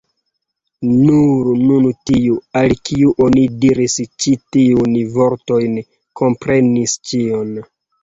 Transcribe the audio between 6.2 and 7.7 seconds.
komprenis ĉion.